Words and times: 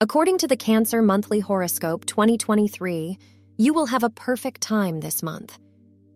According 0.00 0.38
to 0.38 0.46
the 0.46 0.56
Cancer 0.56 1.02
Monthly 1.02 1.40
Horoscope 1.40 2.06
2023, 2.06 3.18
you 3.56 3.74
will 3.74 3.86
have 3.86 4.04
a 4.04 4.10
perfect 4.10 4.60
time 4.60 5.00
this 5.00 5.24
month. 5.24 5.58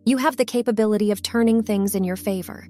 You 0.04 0.18
have 0.18 0.36
the 0.36 0.44
capability 0.44 1.10
of 1.10 1.20
turning 1.20 1.64
things 1.64 1.96
in 1.96 2.04
your 2.04 2.14
favor. 2.14 2.68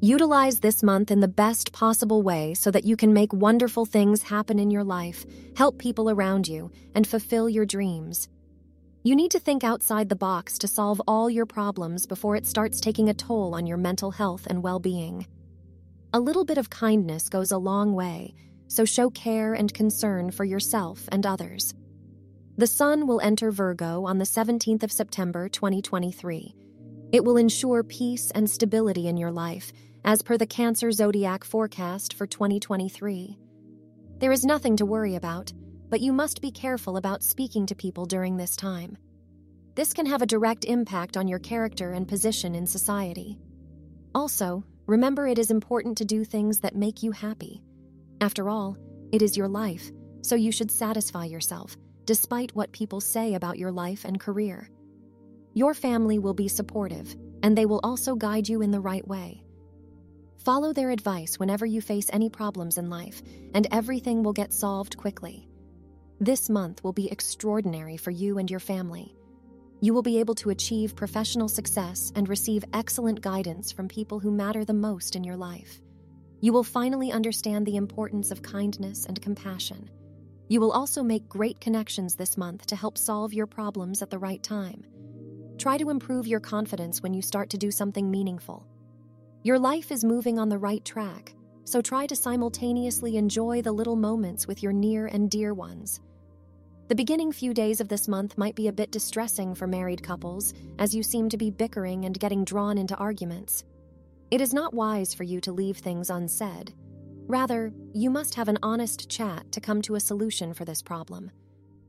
Utilize 0.00 0.60
this 0.60 0.84
month 0.84 1.10
in 1.10 1.18
the 1.18 1.26
best 1.26 1.72
possible 1.72 2.22
way 2.22 2.54
so 2.54 2.70
that 2.70 2.84
you 2.84 2.96
can 2.96 3.12
make 3.12 3.32
wonderful 3.32 3.84
things 3.84 4.22
happen 4.22 4.60
in 4.60 4.70
your 4.70 4.84
life, 4.84 5.26
help 5.56 5.76
people 5.76 6.08
around 6.08 6.46
you, 6.46 6.70
and 6.94 7.04
fulfill 7.04 7.48
your 7.48 7.66
dreams. 7.66 8.28
You 9.02 9.16
need 9.16 9.32
to 9.32 9.40
think 9.40 9.64
outside 9.64 10.08
the 10.08 10.14
box 10.14 10.56
to 10.58 10.68
solve 10.68 11.02
all 11.08 11.28
your 11.28 11.46
problems 11.46 12.06
before 12.06 12.36
it 12.36 12.46
starts 12.46 12.80
taking 12.80 13.08
a 13.08 13.14
toll 13.14 13.56
on 13.56 13.66
your 13.66 13.76
mental 13.76 14.12
health 14.12 14.46
and 14.48 14.62
well 14.62 14.78
being. 14.78 15.26
A 16.12 16.20
little 16.20 16.44
bit 16.44 16.58
of 16.58 16.70
kindness 16.70 17.28
goes 17.28 17.50
a 17.50 17.58
long 17.58 17.92
way 17.92 18.36
so 18.68 18.84
show 18.84 19.10
care 19.10 19.54
and 19.54 19.74
concern 19.74 20.30
for 20.30 20.44
yourself 20.44 21.08
and 21.10 21.26
others. 21.26 21.74
The 22.56 22.66
Sun 22.66 23.06
will 23.06 23.20
enter 23.20 23.50
Virgo 23.50 24.04
on 24.04 24.18
the 24.18 24.24
17th 24.24 24.82
of 24.82 24.92
September 24.92 25.48
2023. 25.48 26.54
It 27.12 27.24
will 27.24 27.36
ensure 27.36 27.82
peace 27.82 28.30
and 28.32 28.48
stability 28.48 29.08
in 29.08 29.16
your 29.16 29.30
life, 29.30 29.72
as 30.04 30.22
per 30.22 30.36
the 30.36 30.46
Cancer 30.46 30.92
zodiac 30.92 31.44
forecast 31.44 32.14
for 32.14 32.26
2023. 32.26 33.38
There 34.18 34.32
is 34.32 34.44
nothing 34.44 34.76
to 34.76 34.86
worry 34.86 35.14
about, 35.14 35.52
but 35.88 36.00
you 36.00 36.12
must 36.12 36.42
be 36.42 36.50
careful 36.50 36.96
about 36.96 37.22
speaking 37.22 37.66
to 37.66 37.74
people 37.74 38.04
during 38.04 38.36
this 38.36 38.56
time. 38.56 38.98
This 39.74 39.92
can 39.92 40.06
have 40.06 40.22
a 40.22 40.26
direct 40.26 40.64
impact 40.64 41.16
on 41.16 41.28
your 41.28 41.38
character 41.38 41.92
and 41.92 42.08
position 42.08 42.56
in 42.56 42.66
society. 42.66 43.38
Also, 44.14 44.64
remember 44.86 45.28
it 45.28 45.38
is 45.38 45.52
important 45.52 45.96
to 45.98 46.04
do 46.04 46.24
things 46.24 46.58
that 46.60 46.74
make 46.74 47.04
you 47.04 47.12
happy. 47.12 47.62
After 48.20 48.48
all, 48.48 48.76
it 49.12 49.22
is 49.22 49.36
your 49.36 49.48
life, 49.48 49.90
so 50.22 50.34
you 50.34 50.50
should 50.50 50.70
satisfy 50.70 51.24
yourself, 51.24 51.76
despite 52.04 52.54
what 52.54 52.72
people 52.72 53.00
say 53.00 53.34
about 53.34 53.58
your 53.58 53.70
life 53.70 54.04
and 54.04 54.18
career. 54.18 54.68
Your 55.54 55.72
family 55.72 56.18
will 56.18 56.34
be 56.34 56.48
supportive, 56.48 57.14
and 57.42 57.56
they 57.56 57.66
will 57.66 57.80
also 57.84 58.14
guide 58.16 58.48
you 58.48 58.62
in 58.62 58.70
the 58.70 58.80
right 58.80 59.06
way. 59.06 59.44
Follow 60.44 60.72
their 60.72 60.90
advice 60.90 61.38
whenever 61.38 61.66
you 61.66 61.80
face 61.80 62.10
any 62.12 62.28
problems 62.28 62.78
in 62.78 62.90
life, 62.90 63.22
and 63.54 63.66
everything 63.70 64.22
will 64.22 64.32
get 64.32 64.52
solved 64.52 64.96
quickly. 64.96 65.48
This 66.20 66.50
month 66.50 66.82
will 66.82 66.92
be 66.92 67.10
extraordinary 67.10 67.96
for 67.96 68.10
you 68.10 68.38
and 68.38 68.50
your 68.50 68.60
family. 68.60 69.14
You 69.80 69.94
will 69.94 70.02
be 70.02 70.18
able 70.18 70.34
to 70.36 70.50
achieve 70.50 70.96
professional 70.96 71.48
success 71.48 72.10
and 72.16 72.28
receive 72.28 72.64
excellent 72.72 73.20
guidance 73.20 73.70
from 73.70 73.86
people 73.86 74.18
who 74.18 74.32
matter 74.32 74.64
the 74.64 74.74
most 74.74 75.14
in 75.14 75.22
your 75.22 75.36
life. 75.36 75.80
You 76.40 76.52
will 76.52 76.64
finally 76.64 77.10
understand 77.10 77.66
the 77.66 77.76
importance 77.76 78.30
of 78.30 78.42
kindness 78.42 79.06
and 79.06 79.20
compassion. 79.20 79.90
You 80.48 80.60
will 80.60 80.70
also 80.70 81.02
make 81.02 81.28
great 81.28 81.60
connections 81.60 82.14
this 82.14 82.38
month 82.38 82.66
to 82.66 82.76
help 82.76 82.96
solve 82.96 83.34
your 83.34 83.46
problems 83.46 84.02
at 84.02 84.10
the 84.10 84.18
right 84.18 84.42
time. 84.42 84.84
Try 85.58 85.76
to 85.78 85.90
improve 85.90 86.28
your 86.28 86.40
confidence 86.40 87.02
when 87.02 87.12
you 87.12 87.22
start 87.22 87.50
to 87.50 87.58
do 87.58 87.72
something 87.72 88.08
meaningful. 88.08 88.66
Your 89.42 89.58
life 89.58 89.90
is 89.90 90.04
moving 90.04 90.38
on 90.38 90.48
the 90.48 90.58
right 90.58 90.84
track, 90.84 91.34
so 91.64 91.82
try 91.82 92.06
to 92.06 92.14
simultaneously 92.14 93.16
enjoy 93.16 93.60
the 93.60 93.72
little 93.72 93.96
moments 93.96 94.46
with 94.46 94.62
your 94.62 94.72
near 94.72 95.06
and 95.06 95.28
dear 95.28 95.52
ones. 95.52 96.00
The 96.86 96.94
beginning 96.94 97.32
few 97.32 97.52
days 97.52 97.80
of 97.80 97.88
this 97.88 98.08
month 98.08 98.38
might 98.38 98.54
be 98.54 98.68
a 98.68 98.72
bit 98.72 98.90
distressing 98.92 99.54
for 99.54 99.66
married 99.66 100.02
couples, 100.02 100.54
as 100.78 100.94
you 100.94 101.02
seem 101.02 101.28
to 101.28 101.36
be 101.36 101.50
bickering 101.50 102.04
and 102.04 102.18
getting 102.18 102.44
drawn 102.44 102.78
into 102.78 102.96
arguments. 102.96 103.64
It 104.30 104.42
is 104.42 104.52
not 104.52 104.74
wise 104.74 105.14
for 105.14 105.24
you 105.24 105.40
to 105.40 105.52
leave 105.52 105.78
things 105.78 106.10
unsaid. 106.10 106.74
Rather, 107.26 107.72
you 107.94 108.10
must 108.10 108.34
have 108.34 108.48
an 108.48 108.58
honest 108.62 109.08
chat 109.08 109.50
to 109.52 109.60
come 109.60 109.80
to 109.82 109.94
a 109.94 110.00
solution 110.00 110.52
for 110.52 110.66
this 110.66 110.82
problem. 110.82 111.30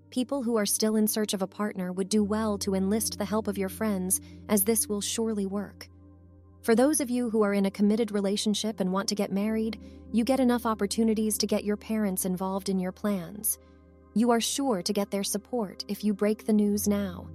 People 0.09 0.42
who 0.42 0.56
are 0.56 0.66
still 0.66 0.95
in 0.95 1.06
search 1.06 1.34
of 1.34 1.42
a 1.42 1.48
partner 1.48 1.92
would 1.92 2.08
do 2.08 2.23
well 2.23 2.58
to 2.60 2.76
enlist 2.76 3.17
the 3.17 3.26
help 3.26 3.50
of 3.50 3.58
your 3.58 3.67
friends, 3.67 4.22
as 4.48 4.64
this 4.64 4.88
will 4.88 5.02
surely 5.02 5.45
work. 5.45 5.90
For 6.61 6.76
those 6.76 7.02
of 7.02 7.10
you 7.10 7.30
who 7.30 7.42
are 7.42 7.54
in 7.54 7.66
a 7.66 7.72
committed 7.72 8.11
relationship 8.11 8.80
and 8.80 8.94
want 8.94 9.10
to 9.10 9.16
get 9.16 9.33
married, 9.33 9.80
you 10.14 10.23
get 10.23 10.39
enough 10.39 10.66
opportunities 10.66 11.38
to 11.39 11.48
get 11.48 11.66
your 11.66 11.77
parents 11.77 12.23
involved 12.23 12.70
in 12.70 12.80
your 12.80 12.92
plans. 12.94 13.60
You 14.14 14.32
are 14.32 14.42
sure 14.42 14.82
to 14.82 14.94
get 14.94 15.11
their 15.11 15.23
support 15.23 15.83
if 15.89 16.06
you 16.06 16.14
break 16.14 16.45
the 16.45 16.54
news 16.54 16.88
now. 16.88 17.27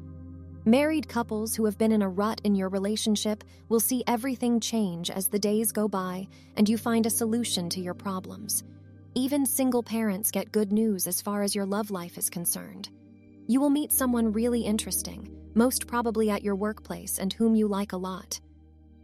Married 0.66 1.06
couples 1.10 1.54
who 1.54 1.66
have 1.66 1.76
been 1.76 1.92
in 1.92 2.00
a 2.00 2.08
rut 2.08 2.40
in 2.42 2.54
your 2.54 2.70
relationship 2.70 3.44
will 3.68 3.80
see 3.80 4.02
everything 4.06 4.58
change 4.58 5.10
as 5.10 5.28
the 5.28 5.38
days 5.38 5.70
go 5.72 5.86
by 5.86 6.26
and 6.56 6.66
you 6.66 6.78
find 6.78 7.04
a 7.04 7.10
solution 7.10 7.68
to 7.68 7.82
your 7.82 7.92
problems. 7.92 8.64
Even 9.14 9.44
single 9.44 9.82
parents 9.82 10.30
get 10.30 10.52
good 10.52 10.72
news 10.72 11.06
as 11.06 11.20
far 11.20 11.42
as 11.42 11.54
your 11.54 11.66
love 11.66 11.90
life 11.90 12.16
is 12.16 12.30
concerned. 12.30 12.88
You 13.46 13.60
will 13.60 13.68
meet 13.68 13.92
someone 13.92 14.32
really 14.32 14.62
interesting, 14.62 15.28
most 15.52 15.86
probably 15.86 16.30
at 16.30 16.42
your 16.42 16.56
workplace 16.56 17.18
and 17.18 17.30
whom 17.30 17.54
you 17.54 17.68
like 17.68 17.92
a 17.92 17.98
lot. 17.98 18.40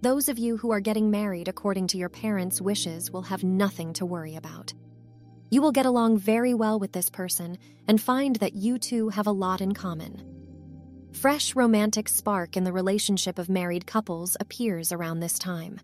Those 0.00 0.30
of 0.30 0.38
you 0.38 0.56
who 0.56 0.70
are 0.70 0.80
getting 0.80 1.10
married 1.10 1.46
according 1.46 1.88
to 1.88 1.98
your 1.98 2.08
parents' 2.08 2.62
wishes 2.62 3.10
will 3.10 3.20
have 3.20 3.44
nothing 3.44 3.92
to 3.94 4.06
worry 4.06 4.34
about. 4.34 4.72
You 5.50 5.60
will 5.60 5.72
get 5.72 5.84
along 5.84 6.16
very 6.16 6.54
well 6.54 6.78
with 6.78 6.92
this 6.92 7.10
person 7.10 7.58
and 7.86 8.00
find 8.00 8.36
that 8.36 8.54
you 8.54 8.78
two 8.78 9.10
have 9.10 9.26
a 9.26 9.32
lot 9.32 9.60
in 9.60 9.74
common. 9.74 10.29
Fresh 11.20 11.54
romantic 11.54 12.08
spark 12.08 12.56
in 12.56 12.64
the 12.64 12.72
relationship 12.72 13.38
of 13.38 13.50
married 13.50 13.86
couples 13.86 14.38
appears 14.40 14.90
around 14.90 15.20
this 15.20 15.38
time. 15.38 15.78